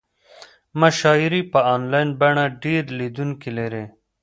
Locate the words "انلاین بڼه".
1.73-2.45